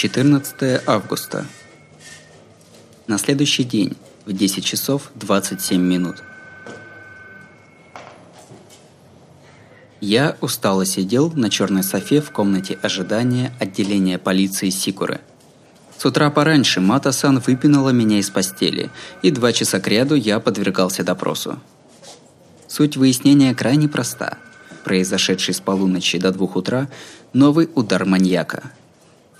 14 0.00 0.80
августа. 0.86 1.44
На 3.06 3.18
следующий 3.18 3.64
день 3.64 3.98
в 4.24 4.32
10 4.32 4.64
часов 4.64 5.10
27 5.14 5.78
минут. 5.78 6.22
Я 10.00 10.38
устало 10.40 10.86
сидел 10.86 11.30
на 11.32 11.50
черной 11.50 11.82
софе 11.82 12.22
в 12.22 12.30
комнате 12.30 12.78
ожидания 12.80 13.52
отделения 13.60 14.16
полиции 14.16 14.70
Сикуры. 14.70 15.20
С 15.98 16.06
утра 16.06 16.30
пораньше 16.30 16.80
Мата-сан 16.80 17.38
выпинала 17.38 17.90
меня 17.90 18.20
из 18.20 18.30
постели, 18.30 18.88
и 19.20 19.30
два 19.30 19.52
часа 19.52 19.80
кряду 19.80 20.14
я 20.14 20.40
подвергался 20.40 21.04
допросу. 21.04 21.60
Суть 22.68 22.96
выяснения 22.96 23.54
крайне 23.54 23.86
проста. 23.86 24.38
Произошедший 24.82 25.52
с 25.52 25.60
полуночи 25.60 26.18
до 26.18 26.32
двух 26.32 26.56
утра 26.56 26.88
новый 27.34 27.68
удар 27.74 28.06
маньяка. 28.06 28.72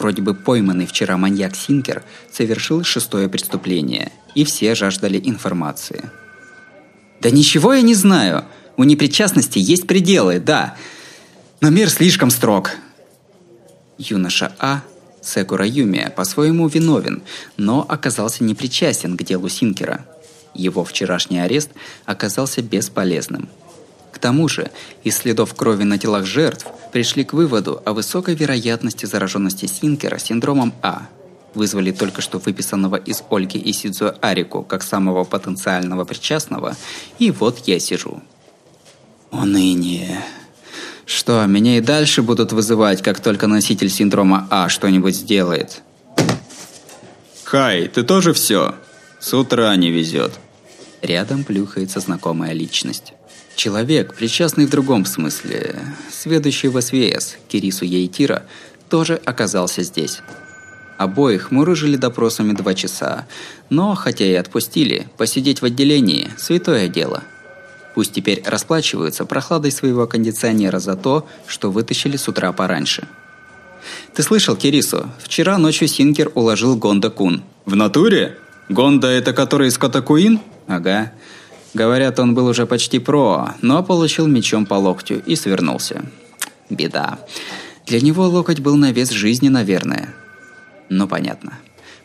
Вроде 0.01 0.23
бы 0.23 0.35
пойманный 0.35 0.87
вчера 0.87 1.19
маньяк 1.19 1.55
Синкер 1.55 2.03
совершил 2.33 2.83
шестое 2.85 3.29
преступление, 3.29 4.11
и 4.35 4.45
все 4.45 4.75
жаждали 4.75 5.21
информации. 5.23 6.11
«Да 7.21 7.31
ничего 7.31 7.75
я 7.75 7.83
не 7.83 7.95
знаю!» 7.95 8.45
У 8.79 8.85
непричастности 8.85 9.59
есть 9.59 9.87
пределы, 9.87 10.41
да, 10.41 10.75
но 11.61 11.69
мир 11.69 11.91
слишком 11.91 12.31
строг. 12.31 12.71
Юноша 13.99 14.53
А, 14.59 14.81
Секура 15.21 15.67
Юмия, 15.67 16.09
по-своему 16.09 16.67
виновен, 16.67 17.23
но 17.59 17.85
оказался 17.87 18.43
непричастен 18.43 19.19
к 19.19 19.23
делу 19.23 19.51
Синкера. 19.51 20.07
Его 20.55 20.83
вчерашний 20.83 21.41
арест 21.41 21.69
оказался 22.07 22.63
бесполезным. 22.63 23.51
К 24.13 24.19
тому 24.19 24.49
же, 24.49 24.71
из 25.05 25.17
следов 25.17 25.55
крови 25.55 25.85
на 25.85 25.99
телах 25.99 26.27
жертв 26.27 26.67
пришли 26.93 27.25
к 27.25 27.33
выводу 27.33 27.81
о 27.85 27.93
высокой 27.93 28.35
вероятности 28.35 29.07
зараженности 29.07 29.67
Синкера 29.67 30.19
синдромом 30.19 30.75
А. 30.83 31.09
Вызвали 31.55 31.91
только 31.91 32.21
что 32.21 32.39
выписанного 32.39 32.97
из 32.97 33.23
Ольги 33.31 33.61
Исидзу 33.71 34.15
Арику 34.21 34.63
как 34.63 34.83
самого 34.83 35.25
потенциального 35.25 36.05
причастного, 36.05 36.77
и 37.19 37.31
вот 37.31 37.59
я 37.67 37.79
сижу. 37.81 38.23
Уныние. 39.31 40.25
Что, 41.07 41.45
меня 41.47 41.79
и 41.79 41.81
дальше 41.81 42.23
будут 42.23 42.53
вызывать, 42.53 43.03
как 43.03 43.21
только 43.21 43.49
носитель 43.49 43.89
синдрома 43.89 44.47
А 44.51 44.69
что-нибудь 44.69 45.17
сделает? 45.17 45.83
Хай, 47.45 47.89
ты 47.89 48.05
тоже 48.05 48.33
все? 48.33 48.77
С 49.19 49.35
утра 49.35 49.75
не 49.75 49.91
везет. 49.91 50.39
Рядом 51.03 51.43
плюхается 51.43 51.99
знакомая 51.99 52.53
личность. 52.53 53.15
Человек, 53.63 54.15
причастный 54.15 54.65
в 54.65 54.71
другом 54.71 55.05
смысле, 55.05 55.77
сведущий 56.11 56.71
в 56.71 56.81
СВС, 56.81 57.37
Кирису 57.47 57.85
Яйтира, 57.85 58.45
тоже 58.89 59.21
оказался 59.27 59.83
здесь. 59.83 60.23
Обоих 60.97 61.51
мурыжили 61.51 61.97
допросами 61.97 62.55
два 62.55 62.73
часа, 62.73 63.27
но, 63.69 63.95
хотя 63.95 64.25
и 64.25 64.33
отпустили, 64.33 65.09
посидеть 65.19 65.61
в 65.61 65.67
отделении– 65.67 66.31
святое 66.39 66.89
дело– 66.89 67.23
Пусть 67.95 68.15
теперь 68.15 68.43
расплачиваются 68.47 69.27
прохладой 69.27 69.73
своего 69.73 70.07
кондиционера 70.07 70.79
за 70.79 70.97
то, 70.97 71.29
что 71.47 71.71
вытащили 71.71 72.17
с 72.17 72.29
утра 72.29 72.53
пораньше. 72.53 73.07
Ты 74.15 74.23
слышал, 74.23 74.57
Кирису, 74.57 75.11
вчера 75.19 75.59
ночью 75.59 75.87
Синкер 75.87 76.33
уложил 76.35 76.77
Гонда 76.77 77.11
Кун. 77.11 77.43
В 77.67 77.77
натуре? 77.77 78.39
Гонда 78.71 79.09
это 79.09 79.35
который 79.35 79.69
из 79.69 79.77
Катакуин? 79.77 80.41
Ага. 80.67 81.13
Говорят, 81.75 82.19
он 82.19 82.35
был 82.35 82.47
уже 82.47 82.67
почти 82.67 82.99
про, 82.99 83.55
но 83.63 83.83
получил 83.83 84.27
мечом 84.27 84.67
по 84.67 84.75
локтю 84.75 85.23
и 85.25 85.37
свернулся. 85.37 86.05
Беда. 86.69 87.21
Для 87.87 88.01
него 88.01 88.27
локоть 88.29 88.61
был 88.61 88.77
на 88.77 88.93
вес 88.93 89.11
жизни, 89.11 89.49
наверное. 89.49 90.15
Ну, 90.89 91.07
понятно. 91.07 91.59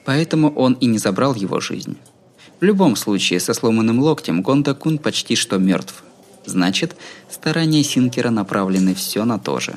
Поэтому 0.03 0.53
он 0.53 0.73
и 0.73 0.85
не 0.85 0.99
забрал 0.99 1.33
его 1.33 1.59
жизнь. 1.59 1.97
В 2.59 2.63
любом 2.63 2.95
случае, 2.95 3.39
со 3.39 3.53
сломанным 3.53 3.99
локтем 3.99 4.41
Гонда-кун 4.41 4.99
почти 4.99 5.35
что 5.35 5.57
мертв. 5.57 6.03
Значит, 6.45 6.95
старания 7.29 7.83
Синкера 7.83 8.29
направлены 8.29 8.93
все 8.93 9.25
на 9.25 9.39
то 9.39 9.59
же. 9.59 9.75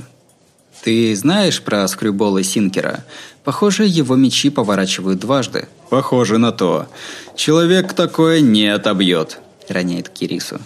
Ты 0.83 1.17
знаешь 1.17 1.61
про 1.63 1.89
скрюболы 1.89 2.45
Синкера? 2.45 3.05
Похоже, 3.43 3.87
его 3.87 4.17
мечи 4.17 4.51
поворачивают 4.51 5.19
дважды. 5.19 5.67
Похоже 5.91 6.39
на 6.39 6.53
то. 6.53 6.87
Человек 7.35 7.95
такое 7.95 8.41
не 8.41 8.69
отобьет, 8.69 9.41
роняет 9.71 10.09
Кирису. 10.09 10.61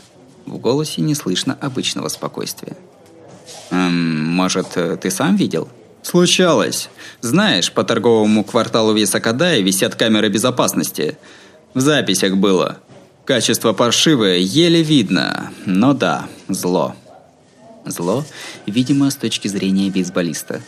В 0.46 0.58
голосе 0.58 1.02
не 1.02 1.14
слышно 1.14 1.56
обычного 1.60 2.08
спокойствия. 2.08 2.76
Эм, 3.70 4.26
может, 4.26 4.68
ты 5.00 5.10
сам 5.10 5.36
видел? 5.36 5.68
Случалось. 6.02 6.88
Знаешь, 7.20 7.72
по 7.72 7.84
торговому 7.84 8.42
кварталу 8.42 8.92
Висакадая 8.92 9.60
висят 9.60 9.94
камеры 9.94 10.28
безопасности– 10.28 11.16
в 11.74 11.80
записях 11.80 12.36
было. 12.36 12.78
Качество 13.24 13.72
паршивое, 13.72 14.36
еле 14.36 14.82
видно, 14.82 15.50
но 15.64 15.94
да, 15.94 16.26
зло. 16.48 16.94
Зло, 17.86 18.26
видимо, 18.66 19.10
с 19.10 19.16
точки 19.16 19.48
зрения 19.48 19.88
бейсболиста. 19.88 20.60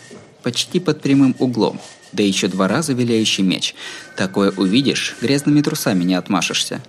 Почти 0.43 0.81
под 0.81 1.03
прямым 1.03 1.37
углом, 1.39 1.79
да 2.13 2.23
еще 2.23 2.49
два 2.49 2.69
раза 2.69 2.95
виляющий 2.95 3.45
меч. 3.45 3.75
Такое 4.17 4.51
увидишь, 4.51 5.15
грязными 5.21 5.61
трусами 5.61 6.05
не 6.05 6.15
отмашешься. 6.15 6.81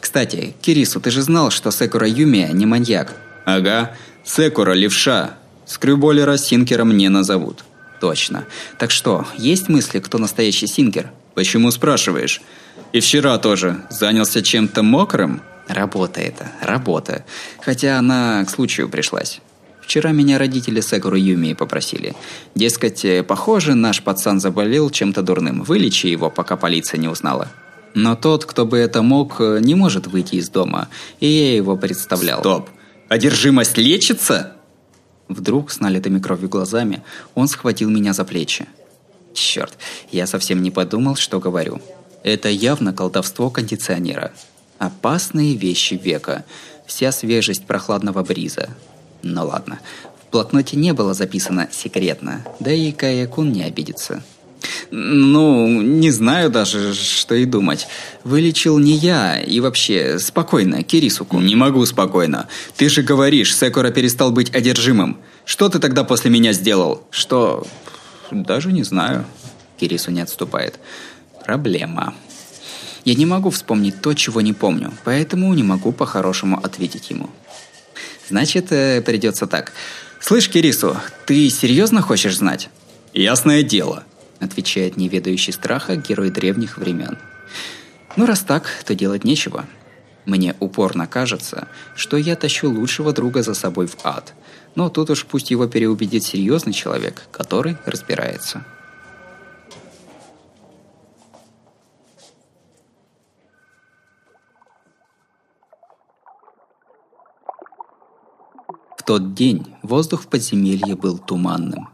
Кстати, 0.00 0.54
Кирису, 0.62 1.00
ты 1.00 1.10
же 1.10 1.22
знал, 1.22 1.50
что 1.50 1.70
Секура 1.70 2.08
Юмия 2.08 2.48
не 2.52 2.66
маньяк? 2.66 3.14
Ага, 3.44 3.94
Секура 4.24 4.72
левша. 4.72 5.34
Скрюболера 5.66 6.36
Синкером 6.36 6.96
не 6.96 7.08
назовут. 7.08 7.64
Точно. 8.00 8.44
Так 8.78 8.90
что, 8.90 9.26
есть 9.36 9.68
мысли, 9.68 10.00
кто 10.00 10.18
настоящий 10.18 10.66
Синкер? 10.66 11.10
Почему 11.34 11.70
спрашиваешь? 11.70 12.40
И 12.92 13.00
вчера 13.00 13.38
тоже. 13.38 13.82
Занялся 13.90 14.42
чем-то 14.42 14.82
мокрым? 14.82 15.42
Работа 15.68 16.20
это, 16.20 16.50
работа. 16.60 17.24
Хотя 17.60 17.98
она 17.98 18.44
к 18.44 18.50
случаю 18.50 18.88
пришлась. 18.88 19.40
Вчера 19.82 20.12
меня 20.12 20.38
родители 20.38 20.80
Секуру 20.80 21.16
Юмии 21.16 21.54
попросили. 21.54 22.14
Дескать, 22.54 23.04
похоже, 23.26 23.74
наш 23.74 24.02
пацан 24.02 24.40
заболел 24.40 24.90
чем-то 24.90 25.22
дурным. 25.22 25.62
Вылечи 25.62 26.06
его, 26.06 26.30
пока 26.30 26.56
полиция 26.56 26.98
не 26.98 27.08
узнала. 27.08 27.48
Но 27.94 28.16
тот, 28.16 28.44
кто 28.44 28.66
бы 28.66 28.78
это 28.78 29.02
мог, 29.02 29.40
не 29.40 29.74
может 29.74 30.06
выйти 30.06 30.36
из 30.36 30.48
дома. 30.48 30.88
И 31.18 31.26
я 31.26 31.56
его 31.56 31.76
представлял. 31.76 32.40
Стоп. 32.40 32.70
Одержимость 33.08 33.76
лечится? 33.76 34.56
Вдруг, 35.28 35.70
с 35.70 35.80
налитыми 35.80 36.18
кровью 36.18 36.48
глазами, 36.48 37.02
он 37.34 37.48
схватил 37.48 37.90
меня 37.90 38.12
за 38.12 38.24
плечи. 38.24 38.66
Черт, 39.34 39.78
я 40.10 40.26
совсем 40.26 40.62
не 40.62 40.70
подумал, 40.70 41.16
что 41.16 41.40
говорю. 41.40 41.80
Это 42.22 42.48
явно 42.48 42.92
колдовство 42.92 43.50
кондиционера. 43.50 44.32
Опасные 44.78 45.54
вещи 45.54 45.94
века. 45.94 46.44
Вся 46.86 47.12
свежесть 47.12 47.64
прохладного 47.64 48.22
бриза. 48.22 48.70
Ну 49.22 49.46
ладно. 49.46 49.80
В 50.26 50.32
блокноте 50.32 50.76
не 50.76 50.92
было 50.92 51.14
записано 51.14 51.68
«секретно», 51.72 52.44
да 52.60 52.72
и 52.72 52.92
Кая-кун 52.92 53.52
не 53.52 53.62
обидится. 53.62 54.22
Ну, 54.90 55.80
не 55.80 56.10
знаю 56.10 56.50
даже, 56.50 56.94
что 56.94 57.34
и 57.34 57.44
думать. 57.44 57.86
Вылечил 58.24 58.78
не 58.78 58.92
я, 58.92 59.38
и 59.38 59.60
вообще, 59.60 60.18
спокойно, 60.18 60.82
Кирисуку. 60.82 61.40
Не 61.40 61.56
могу 61.56 61.84
спокойно. 61.86 62.48
Ты 62.76 62.88
же 62.88 63.02
говоришь, 63.02 63.56
Секура 63.56 63.90
перестал 63.90 64.30
быть 64.30 64.54
одержимым. 64.54 65.18
Что 65.44 65.68
ты 65.68 65.78
тогда 65.78 66.04
после 66.04 66.30
меня 66.30 66.52
сделал? 66.52 67.02
Что? 67.10 67.66
Даже 68.30 68.72
не 68.72 68.82
знаю. 68.82 69.24
Кирису 69.78 70.10
не 70.10 70.20
отступает 70.20 70.78
проблема. 71.44 72.14
Я 73.04 73.14
не 73.14 73.26
могу 73.26 73.50
вспомнить 73.50 74.00
то, 74.00 74.14
чего 74.14 74.40
не 74.40 74.52
помню, 74.52 74.92
поэтому 75.04 75.52
не 75.54 75.62
могу 75.62 75.90
по-хорошему 75.90 76.60
ответить 76.62 77.10
ему. 77.10 77.30
Значит, 78.28 78.70
э, 78.70 79.00
придется 79.00 79.46
так. 79.46 79.72
«Слышь, 80.20 80.48
Кирису, 80.48 80.96
ты 81.26 81.48
серьезно 81.48 82.02
хочешь 82.02 82.36
знать?» 82.36 82.68
«Ясное 83.14 83.62
дело»,— 83.62 84.04
отвечает 84.40 84.96
неведающий 84.96 85.52
страха 85.52 85.96
герой 85.96 86.30
древних 86.30 86.78
времен. 86.78 87.18
«Ну, 88.16 88.26
раз 88.26 88.40
так, 88.40 88.68
то 88.84 88.94
делать 88.94 89.24
нечего. 89.24 89.66
Мне 90.26 90.54
упорно 90.60 91.06
кажется, 91.06 91.68
что 91.94 92.16
я 92.16 92.36
тащу 92.36 92.70
лучшего 92.70 93.12
друга 93.12 93.42
за 93.42 93.54
собой 93.54 93.86
в 93.86 93.96
ад. 94.04 94.34
Но 94.74 94.88
тут 94.88 95.10
уж 95.10 95.24
пусть 95.26 95.50
его 95.50 95.66
переубедит 95.66 96.24
серьезный 96.24 96.72
человек, 96.72 97.22
который 97.32 97.76
разбирается». 97.86 98.64
тот 109.10 109.34
день 109.34 109.66
воздух 109.82 110.22
в 110.22 110.28
подземелье 110.28 110.94
был 110.94 111.18
туманным. 111.18 111.88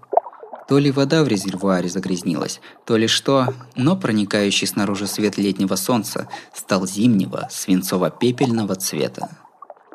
То 0.69 0.79
ли 0.79 0.91
вода 0.91 1.23
в 1.23 1.29
резервуаре 1.29 1.89
загрязнилась, 1.89 2.61
то 2.85 2.97
ли 2.97 3.07
что, 3.07 3.55
но 3.77 3.97
проникающий 3.97 4.67
снаружи 4.67 5.07
свет 5.07 5.39
летнего 5.39 5.77
солнца 5.77 6.29
стал 6.53 6.87
зимнего, 6.87 7.49
свинцово-пепельного 7.51 8.75
цвета. 8.75 9.31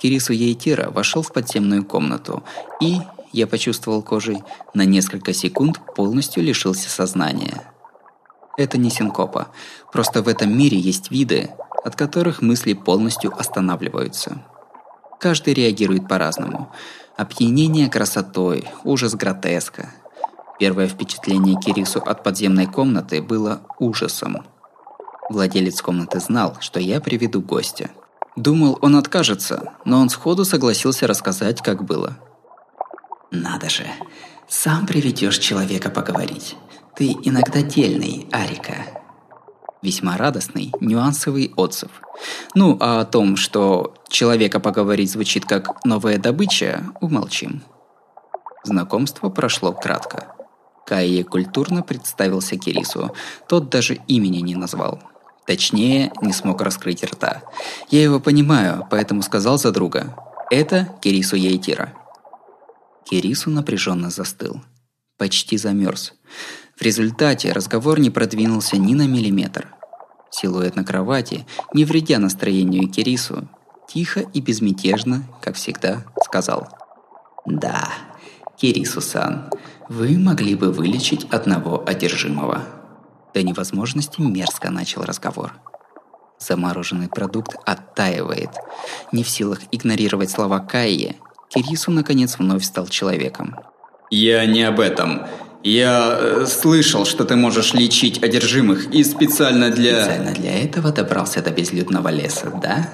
Кирису 0.02 0.34
Ейтира 0.34 0.90
вошел 0.90 1.22
в 1.22 1.34
подземную 1.34 1.86
комнату 1.86 2.44
и, 2.82 3.00
я 3.34 3.48
почувствовал 3.48 4.02
кожей, 4.02 4.42
на 4.74 4.86
несколько 4.86 5.34
секунд 5.34 5.80
полностью 5.96 6.42
лишился 6.42 6.90
сознания. 6.90 7.62
Это 8.58 8.78
не 8.78 8.90
синкопа, 8.90 9.50
просто 9.92 10.22
в 10.22 10.28
этом 10.28 10.58
мире 10.58 10.78
есть 10.78 11.12
виды, 11.12 11.50
от 11.84 11.96
которых 11.96 12.42
мысли 12.42 12.74
полностью 12.74 13.38
останавливаются. 13.38 14.42
Каждый 15.20 15.54
реагирует 15.54 16.08
по-разному. 16.08 16.72
Опьянение 17.16 17.90
красотой, 17.90 18.68
ужас 18.84 19.14
гротеска. 19.14 19.94
Первое 20.62 20.88
впечатление 20.88 21.60
Кирису 21.60 21.98
от 21.98 22.22
подземной 22.22 22.68
комнаты 22.68 23.20
было 23.24 23.64
ужасом. 23.80 24.46
Владелец 25.28 25.82
комнаты 25.82 26.20
знал, 26.20 26.58
что 26.60 26.80
я 26.80 27.02
приведу 27.02 27.42
гостя. 27.42 27.90
Думал, 28.36 28.78
он 28.84 28.96
откажется, 28.96 29.74
но 29.86 30.00
он 30.00 30.10
сходу 30.10 30.46
согласился 30.46 31.08
рассказать, 31.08 31.64
как 31.64 31.84
было. 31.84 32.16
«Надо 33.32 33.72
же, 33.72 33.88
сам 34.48 34.86
приведешь 34.86 35.40
человека 35.40 35.90
поговорить. 35.90 36.56
Ты 36.96 37.18
иногда 37.24 37.64
дельный, 37.64 38.28
Арика», 38.32 38.86
весьма 39.82 40.16
радостный, 40.16 40.72
нюансовый 40.80 41.52
отзыв. 41.56 41.90
Ну, 42.54 42.78
а 42.80 43.02
о 43.02 43.06
том, 43.06 43.36
что 43.36 43.96
человека 44.10 44.60
поговорить 44.60 45.12
звучит 45.12 45.44
как 45.44 45.84
«новая 45.86 46.20
добыча», 46.20 46.84
умолчим. 47.02 47.64
Знакомство 48.64 49.30
прошло 49.30 49.74
кратко. 49.74 50.36
Кайе 50.86 51.24
культурно 51.24 51.84
представился 51.84 52.58
Кирису, 52.58 53.16
тот 53.48 53.70
даже 53.70 53.96
имени 54.08 54.40
не 54.40 54.56
назвал. 54.56 55.00
Точнее, 55.46 56.12
не 56.22 56.34
смог 56.34 56.62
раскрыть 56.62 57.04
рта. 57.04 57.44
Я 57.90 58.04
его 58.04 58.20
понимаю, 58.20 58.88
поэтому 58.90 59.22
сказал 59.22 59.58
за 59.58 59.72
друга. 59.72 60.16
Это 60.50 60.94
Кирису 61.02 61.36
Яйтира. 61.36 61.94
Кирису 63.06 63.50
напряженно 63.50 64.10
застыл. 64.10 64.62
Почти 65.18 65.58
замерз. 65.58 66.14
В 66.78 66.82
результате 66.82 67.52
разговор 67.52 68.00
не 68.00 68.10
продвинулся 68.10 68.78
ни 68.78 68.94
на 68.94 69.08
миллиметр. 69.08 69.68
Силуэт 70.30 70.76
на 70.76 70.84
кровати, 70.84 71.46
не 71.74 71.86
вредя 71.86 72.18
настроению 72.18 72.90
Кирису, 72.90 73.48
тихо 73.88 74.22
и 74.34 74.40
безмятежно, 74.40 75.24
как 75.42 75.56
всегда, 75.56 76.06
сказал. 76.24 76.70
«Да, 77.46 77.90
Кирису-сан, 78.58 79.50
вы 79.90 80.18
могли 80.18 80.56
бы 80.56 80.72
вылечить 80.72 81.26
одного 81.32 81.84
одержимого». 81.86 82.64
До 83.34 83.44
невозможности 83.44 84.20
мерзко 84.22 84.70
начал 84.70 85.04
разговор. 85.04 85.54
Замороженный 86.40 87.08
продукт 87.08 87.56
оттаивает. 87.66 88.50
Не 89.12 89.24
в 89.24 89.30
силах 89.30 89.60
игнорировать 89.72 90.32
слова 90.32 90.60
Кайи, 90.60 91.16
Кирису 91.50 91.92
наконец 91.92 92.38
вновь 92.40 92.64
стал 92.64 92.88
человеком. 92.88 93.56
«Я 94.10 94.46
не 94.46 94.64
об 94.64 94.80
этом. 94.80 95.24
Я 95.64 96.18
э, 96.20 96.46
слышал, 96.48 97.06
что 97.06 97.24
ты 97.24 97.36
можешь 97.36 97.74
лечить 97.74 98.24
одержимых, 98.24 98.92
и 98.94 99.04
специально 99.04 99.70
для... 99.70 100.04
Специально 100.04 100.32
для 100.32 100.64
этого 100.64 100.92
добрался 100.92 101.42
до 101.42 101.52
безлюдного 101.52 102.10
леса, 102.10 102.52
да? 102.62 102.90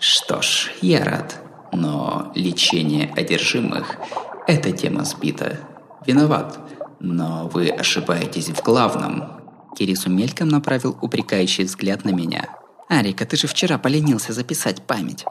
Что 0.00 0.40
ж, 0.40 0.70
я 0.80 1.04
рад. 1.04 1.36
Но 1.72 2.32
лечение 2.34 3.12
одержимых– 3.14 3.96
эта 4.48 4.72
тема 4.72 5.04
сбита. 5.04 5.60
Виноват. 6.06 6.58
Но 6.98 7.48
вы 7.52 7.68
ошибаетесь 7.68 8.48
в 8.48 8.62
главном. 8.62 9.42
Кирису 9.76 10.10
мельком 10.10 10.48
направил 10.48 10.98
упрекающий 11.00 11.64
взгляд 11.64 12.04
на 12.04 12.10
меня. 12.10 12.48
«Арика, 12.88 13.26
ты 13.26 13.36
же 13.36 13.46
вчера 13.46 13.78
поленился 13.78 14.32
записать 14.32 14.82
память». 14.82 15.24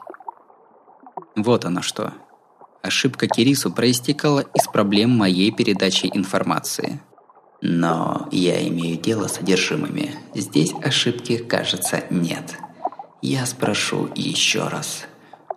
Вот 1.36 1.64
оно 1.64 1.82
что. 1.82 2.14
Ошибка 2.82 3.26
Кирису 3.26 3.72
проистекала 3.72 4.44
из 4.54 4.66
проблем 4.68 5.10
моей 5.10 5.50
передачи 5.50 6.08
информации. 6.12 7.00
Но 7.60 8.28
я 8.30 8.66
имею 8.68 8.98
дело 9.00 9.26
с 9.26 9.34
содержимыми. 9.34 10.14
Здесь 10.34 10.72
ошибки, 10.82 11.38
кажется, 11.38 12.04
нет. 12.08 12.56
Я 13.20 13.44
спрошу 13.46 14.08
еще 14.14 14.68
раз. 14.68 15.06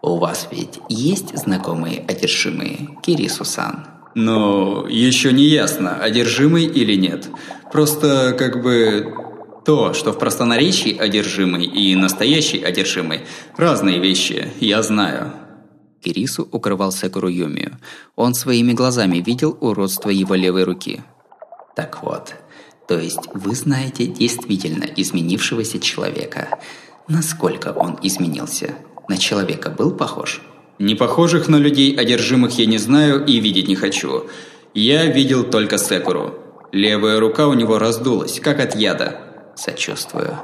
У 0.02 0.18
вас 0.18 0.48
ведь 0.52 0.80
есть 0.90 1.38
знакомые 1.38 2.04
одержимые, 2.08 2.98
Кирису-сан? 3.04 3.86
Ну, 4.16 4.86
еще 4.88 5.32
не 5.32 5.46
ясно, 5.46 5.96
одержимый 5.96 6.66
или 6.66 6.96
нет. 6.96 7.30
Просто 7.72 8.36
как 8.38 8.64
бы 8.64 9.14
то, 9.64 9.94
что 9.94 10.12
в 10.12 10.18
простонаречии 10.18 10.98
одержимый 10.98 11.66
и 11.66 11.96
настоящий 11.96 12.62
одержимый– 12.64 13.22
разные 13.58 14.00
вещи, 14.00 14.52
я 14.60 14.82
знаю. 14.82 15.34
Кирису 16.04 16.48
укрывал 16.52 16.92
Секуру 16.92 17.28
Юмию. 17.28 17.78
Он 18.16 18.34
своими 18.34 18.74
глазами 18.74 19.18
видел 19.18 19.56
уродство 19.62 20.10
его 20.10 20.34
левой 20.34 20.64
руки. 20.64 21.04
Так 21.76 22.02
вот, 22.02 22.34
то 22.88 22.98
есть 23.00 23.30
вы 23.34 23.54
знаете 23.56 24.08
действительно 24.08 24.84
изменившегося 24.84 25.80
человека. 25.80 26.60
Насколько 27.08 27.72
он 27.72 28.00
изменился? 28.02 28.74
На 29.08 29.18
человека 29.18 29.70
был 29.70 29.92
похож? 29.92 30.42
Не 30.80 30.96
похожих 30.96 31.48
на 31.48 31.58
людей 31.58 31.96
одержимых 31.96 32.58
я 32.58 32.66
не 32.66 32.78
знаю 32.78 33.24
и 33.26 33.40
видеть 33.40 33.68
не 33.68 33.76
хочу. 33.76 34.28
Я 34.74 35.06
видел 35.06 35.44
только 35.44 35.78
Секуру. 35.78 36.40
Левая 36.72 37.20
рука 37.20 37.48
у 37.48 37.54
него 37.54 37.78
раздулась, 37.78 38.40
как 38.40 38.60
от 38.60 38.76
яда. 38.76 39.20
Сочувствую. 39.56 40.38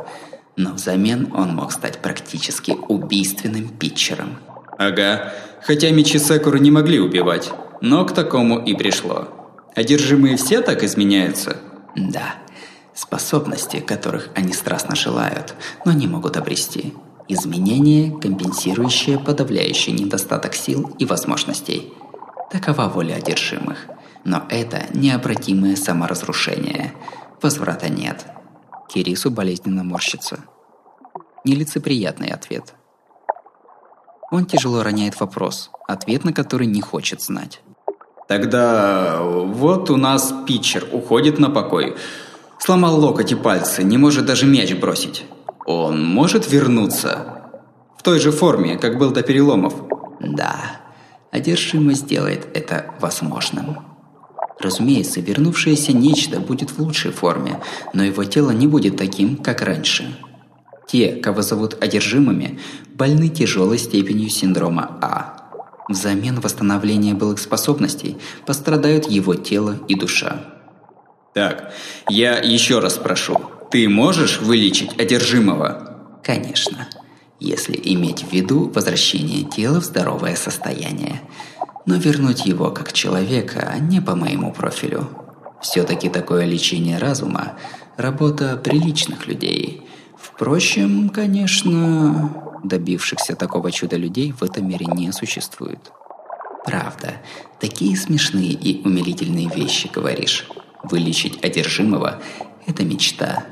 Но 0.56 0.74
взамен 0.74 1.32
он 1.36 1.56
мог 1.56 1.72
стать 1.72 2.00
практически 2.00 2.72
убийственным 2.72 3.70
питчером. 3.70 4.38
Ага, 4.78 5.34
хотя 5.64 5.90
мечи 5.92 6.20
Секуры 6.20 6.60
не 6.60 6.72
могли 6.72 7.00
убивать, 7.00 7.52
но 7.82 8.06
к 8.06 8.14
такому 8.14 8.64
и 8.64 8.76
пришло. 8.76 9.30
Одержимые 9.76 10.38
все 10.38 10.62
так 10.62 10.84
изменяются? 10.84 11.58
Да, 11.96 12.36
способности, 12.94 13.80
которых 13.80 14.30
они 14.36 14.54
страстно 14.54 14.96
желают, 14.96 15.56
но 15.86 15.94
не 15.94 16.08
могут 16.08 16.38
обрести. 16.38 16.94
Изменение, 17.30 18.18
компенсирующее 18.18 19.20
подавляющий 19.20 19.92
недостаток 19.92 20.56
сил 20.56 20.92
и 20.98 21.06
возможностей. 21.06 21.92
Такова 22.50 22.88
воля 22.88 23.16
одержимых. 23.16 23.88
Но 24.24 24.44
это 24.50 24.84
необратимое 24.94 25.76
саморазрушение. 25.76 26.94
Возврата 27.42 27.90
нет. 27.90 28.26
Кирису 28.88 29.30
болезненно 29.30 29.84
морщится. 29.84 30.46
Нелицеприятный 31.44 32.30
ответ. 32.30 32.74
Он 34.32 34.46
тяжело 34.46 34.84
роняет 34.84 35.20
вопрос, 35.20 35.70
ответ 35.88 36.24
на 36.24 36.34
который 36.34 36.68
не 36.68 36.82
хочет 36.82 37.22
знать. 37.22 37.62
Тогда 38.28 39.20
вот 39.22 39.90
у 39.90 39.98
нас 39.98 40.34
питчер 40.46 40.88
уходит 40.92 41.40
на 41.40 41.50
покой. 41.50 41.96
Сломал 42.60 43.00
локоть 43.00 43.32
и 43.32 43.36
пальцы, 43.36 43.84
не 43.84 43.98
может 43.98 44.26
даже 44.26 44.46
мяч 44.46 44.74
бросить. 44.74 45.26
Он 45.68 46.02
может 46.02 46.50
вернуться? 46.50 47.42
В 47.98 48.02
той 48.02 48.22
же 48.22 48.32
форме, 48.32 48.78
как 48.78 48.98
был 48.98 49.12
до 49.12 49.22
переломов? 49.22 49.74
Да, 50.22 50.80
одержимость 51.30 52.06
сделает 52.06 52.48
это 52.54 52.96
возможным. 53.02 53.80
Разумеется, 54.62 55.20
вернувшееся 55.20 55.92
нечто 55.92 56.40
будет 56.40 56.70
в 56.70 56.80
лучшей 56.80 57.12
форме, 57.12 57.62
но 57.94 58.02
его 58.02 58.24
тело 58.24 58.52
не 58.52 58.66
будет 58.66 58.96
таким, 58.96 59.36
как 59.36 59.62
раньше. 59.62 60.18
Те, 60.88 61.18
кого 61.18 61.42
зовут 61.42 61.76
одержимыми, 61.84 62.62
больны 62.94 63.28
тяжелой 63.28 63.78
степенью 63.78 64.30
синдрома 64.30 64.98
А. 65.02 65.50
Взамен 65.90 66.40
восстановления 66.40 67.14
былых 67.14 67.40
способностей 67.40 68.16
пострадают 68.46 69.10
его 69.10 69.36
тело 69.36 69.76
и 69.90 69.96
душа. 69.96 70.46
Так, 71.34 71.74
я 72.08 72.38
еще 72.38 72.80
раз 72.80 72.96
спрошу. 72.96 73.57
Ты 73.72 73.90
можешь 73.90 74.40
вылечить 74.40 75.00
одержимого? 75.00 76.20
Конечно, 76.24 76.88
если 77.40 77.80
иметь 77.84 78.24
в 78.24 78.32
виду 78.32 78.70
возвращение 78.70 79.44
тела 79.44 79.82
в 79.82 79.86
здоровое 79.86 80.36
состояние. 80.36 81.22
Но 81.86 81.96
вернуть 81.96 82.46
его 82.46 82.72
как 82.72 82.94
человека 82.94 83.76
не 83.80 84.02
по 84.02 84.16
моему 84.16 84.52
профилю. 84.52 85.10
Все-таки 85.62 86.10
такое 86.10 86.46
лечение 86.46 86.98
разума– 86.98 87.58
работа 87.98 88.58
приличных 88.58 89.28
людей– 89.28 89.84
Впрочем, 90.18 91.10
конечно, 91.10 92.60
добившихся 92.64 93.36
такого 93.36 93.72
чуда 93.72 93.98
людей 93.98 94.32
в 94.32 94.44
этом 94.44 94.68
мире 94.68 94.86
не 94.88 95.12
существует. 95.12 95.92
Правда, 96.66 97.14
такие 97.60 97.96
смешные 97.96 98.52
и 98.52 98.84
умилительные 98.84 99.50
вещи 99.50 99.90
говоришь. 99.94 100.48
Вылечить 100.84 101.44
одержимого– 101.44 102.22
это 102.68 102.84
мечта. 102.84 103.46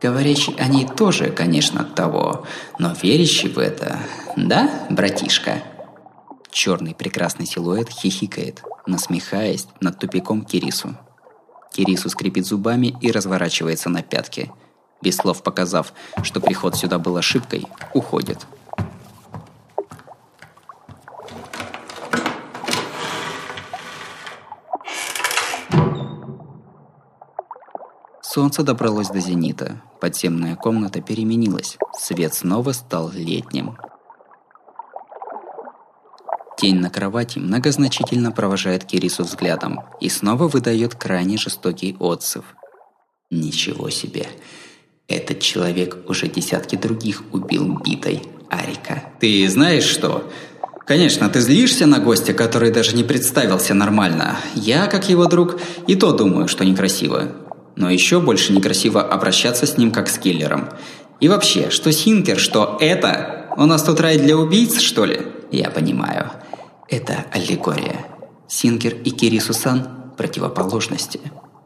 Говорящий 0.00 0.54
о 0.54 0.68
ней 0.68 0.86
тоже, 0.86 1.30
конечно, 1.30 1.84
того, 1.84 2.46
но 2.78 2.94
верящий 3.02 3.48
в 3.48 3.58
это, 3.58 3.98
да, 4.36 4.86
братишка? 4.90 5.62
Черный 6.50 6.94
прекрасный 6.94 7.46
силуэт 7.46 7.90
хихикает, 7.90 8.62
насмехаясь 8.86 9.66
над 9.80 9.98
тупиком 9.98 10.44
Кирису. 10.44 10.96
Кирису 11.72 12.08
скрипит 12.10 12.46
зубами 12.46 12.96
и 13.00 13.10
разворачивается 13.10 13.88
на 13.88 14.02
пятки– 14.02 14.50
без 15.02 15.16
слов 15.16 15.42
показав, 15.42 15.92
что 16.22 16.40
приход 16.40 16.76
сюда 16.76 16.98
был 16.98 17.16
ошибкой, 17.16 17.66
уходит. 17.94 18.46
Солнце 28.38 28.62
добралось 28.62 29.08
до 29.08 29.18
зенита. 29.18 29.82
Подземная 30.00 30.54
комната 30.54 31.00
переменилась. 31.00 31.76
Свет 31.92 32.34
снова 32.34 32.70
стал 32.70 33.10
летним. 33.12 33.76
Тень 36.56 36.76
на 36.76 36.88
кровати 36.88 37.40
многозначительно 37.40 38.30
провожает 38.30 38.84
Кирису 38.84 39.24
взглядом 39.24 39.80
и 40.00 40.08
снова 40.08 40.46
выдает 40.46 40.94
крайне 40.94 41.36
жестокий 41.36 41.96
отзыв. 41.98 42.44
Ничего 43.28 43.90
себе. 43.90 44.28
Этот 45.08 45.40
человек 45.40 46.08
уже 46.08 46.28
десятки 46.28 46.76
других 46.76 47.24
убил 47.32 47.80
битой 47.80 48.22
Арика. 48.50 49.02
Ты 49.18 49.48
знаешь 49.48 49.82
что? 49.82 50.30
Конечно, 50.86 51.28
ты 51.28 51.40
злишься 51.40 51.86
на 51.86 51.98
гостя, 51.98 52.32
который 52.34 52.70
даже 52.70 52.94
не 52.94 53.02
представился 53.02 53.74
нормально. 53.74 54.36
Я, 54.54 54.86
как 54.86 55.08
его 55.08 55.26
друг, 55.26 55.58
и 55.88 55.96
то 55.96 56.12
думаю, 56.12 56.46
что 56.46 56.64
некрасиво. 56.64 57.47
Но 57.78 57.88
еще 57.88 58.20
больше 58.20 58.52
некрасиво 58.52 59.00
обращаться 59.00 59.64
с 59.64 59.78
ним 59.78 59.92
как 59.92 60.08
с 60.08 60.18
киллером. 60.18 60.68
И 61.20 61.28
вообще, 61.28 61.70
что 61.70 61.92
Синкер, 61.92 62.36
что 62.36 62.76
это? 62.80 63.54
У 63.56 63.66
нас 63.66 63.84
тут 63.84 64.00
рай 64.00 64.18
для 64.18 64.36
убийц, 64.36 64.80
что 64.80 65.04
ли? 65.04 65.22
Я 65.52 65.70
понимаю. 65.70 66.32
Это 66.88 67.26
аллегория. 67.30 68.04
Синкер 68.48 68.96
и 68.96 69.10
Кирисусан– 69.10 70.12
противоположности. 70.16 71.20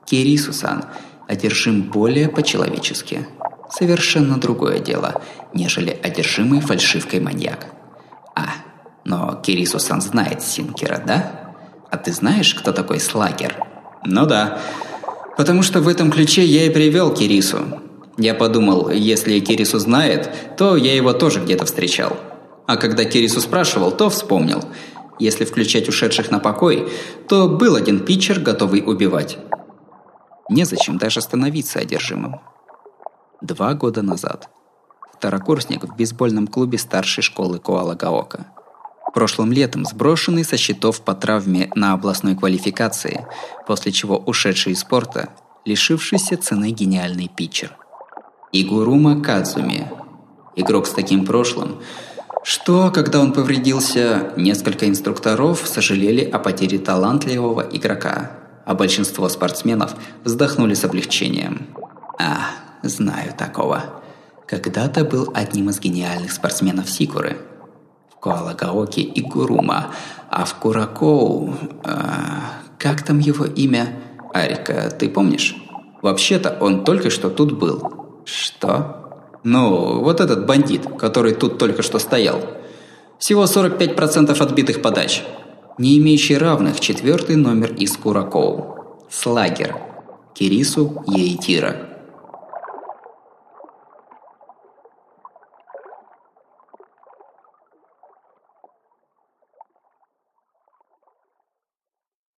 Кирисусан 0.04 0.84
одержим 1.28 1.84
более 1.84 2.28
по-человечески. 2.28 3.26
Совершенно 3.70 4.38
другое 4.38 4.80
дело, 4.80 5.22
нежели 5.54 5.98
одержимый 6.02 6.60
фальшивкой 6.60 7.20
маньяк. 7.20 7.68
А, 8.36 8.48
но 9.06 9.40
Кирисусан 9.42 10.02
знает 10.02 10.42
Синкера, 10.42 11.02
да? 11.06 11.54
А 11.90 11.96
ты 11.96 12.12
знаешь, 12.12 12.54
кто 12.54 12.72
такой 12.72 13.00
Слагер? 13.00 13.56
Ну 14.04 14.26
да. 14.26 14.60
Потому 15.36 15.62
что 15.62 15.80
в 15.80 15.88
этом 15.88 16.10
ключе 16.10 16.44
я 16.44 16.66
и 16.66 16.70
привел 16.70 17.12
Кирису. 17.12 17.80
Я 18.18 18.34
подумал, 18.34 18.90
если 18.90 19.40
Кирису 19.40 19.78
знает, 19.78 20.30
то 20.56 20.76
я 20.76 20.94
его 20.94 21.12
тоже 21.12 21.40
где-то 21.40 21.64
встречал. 21.64 22.16
А 22.66 22.76
когда 22.76 23.04
Кирису 23.04 23.40
спрашивал, 23.40 23.90
то 23.90 24.10
вспомнил– 24.10 24.62
если 25.22 25.44
включать 25.44 25.88
ушедших 25.88 26.32
на 26.32 26.40
покой, 26.40 26.90
то 27.28 27.48
был 27.48 27.76
один 27.76 28.04
питчер, 28.04 28.40
готовый 28.40 28.82
убивать. 28.84 29.38
Незачем 30.50 30.98
даже 30.98 31.20
становиться 31.20 31.78
одержимым. 31.78 32.40
Два 33.40 33.74
года 33.74 34.02
назад. 34.02 34.48
Второкурсник 35.16 35.84
в 35.84 35.94
бейсбольном 35.94 36.48
клубе 36.48 36.76
старшей 36.76 37.22
школы 37.22 37.60
Коала-Гаока. 37.60 38.46
Прошлым 39.14 39.52
летом 39.52 39.84
сброшенный 39.84 40.44
со 40.44 40.56
счетов 40.56 41.02
по 41.02 41.14
травме 41.14 41.70
на 41.74 41.92
областной 41.92 42.34
квалификации, 42.34 43.26
после 43.66 43.92
чего 43.92 44.16
ушедший 44.16 44.72
из 44.72 44.80
спорта, 44.80 45.30
лишившийся 45.64 46.36
цены 46.36 46.70
гениальный 46.70 47.28
питчер. 47.28 47.76
Игурума 48.52 49.22
Кадзуми. 49.22 49.90
Игрок 50.56 50.86
с 50.86 50.90
таким 50.90 51.24
прошлым– 51.24 51.80
что, 52.42 52.90
когда 52.90 53.20
он 53.20 53.32
повредился, 53.32 54.32
несколько 54.36 54.88
инструкторов 54.88 55.62
сожалели 55.64 56.24
о 56.24 56.40
потере 56.40 56.78
талантливого 56.78 57.60
игрока, 57.60 58.32
а 58.66 58.74
большинство 58.74 59.28
спортсменов 59.28 59.94
вздохнули 60.24 60.74
с 60.74 60.84
облегчением. 60.84 61.68
А, 62.18 62.50
знаю 62.82 63.32
такого. 63.38 64.02
Когда-то 64.48 65.04
был 65.04 65.30
одним 65.34 65.70
из 65.70 65.78
гениальных 65.78 66.32
спортсменов 66.32 66.90
Сикуры. 66.90 67.38
В 68.22 68.24
Куалагаоке 68.24 69.00
и 69.00 69.20
Гурума, 69.20 69.90
а 70.30 70.44
в 70.44 70.54
Куракоу... 70.54 71.54
Э, 71.84 71.90
как 72.78 73.02
там 73.02 73.18
его 73.18 73.46
имя? 73.46 73.98
Арика, 74.32 74.94
ты 74.96 75.08
помнишь? 75.08 75.56
Вообще-то 76.02 76.56
он 76.60 76.84
только 76.84 77.10
что 77.10 77.30
тут 77.30 77.58
был. 77.58 78.22
Что? 78.24 79.26
Ну, 79.42 80.04
вот 80.04 80.20
этот 80.20 80.46
бандит, 80.46 80.86
который 81.00 81.34
тут 81.34 81.58
только 81.58 81.82
что 81.82 81.98
стоял. 81.98 82.40
Всего 83.18 83.42
45% 83.42 84.40
отбитых 84.40 84.82
подач. 84.82 85.24
Не 85.76 85.98
имеющий 85.98 86.38
равных 86.38 86.78
четвертый 86.78 87.34
номер 87.34 87.72
из 87.72 87.96
Куракоу. 87.96 89.04
Слагер. 89.10 89.74
Кирису 90.32 91.02
Ейтира. 91.08 91.91